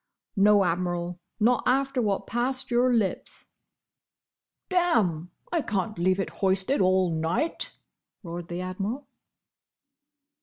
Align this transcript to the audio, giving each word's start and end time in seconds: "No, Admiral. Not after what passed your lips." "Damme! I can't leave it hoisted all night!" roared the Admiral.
"No, 0.35 0.65
Admiral. 0.65 1.19
Not 1.39 1.61
after 1.67 2.01
what 2.01 2.25
passed 2.25 2.71
your 2.71 2.91
lips." 2.91 3.49
"Damme! 4.67 5.29
I 5.51 5.61
can't 5.61 5.99
leave 5.99 6.19
it 6.19 6.31
hoisted 6.41 6.81
all 6.81 7.11
night!" 7.13 7.71
roared 8.23 8.47
the 8.47 8.61
Admiral. 8.61 9.05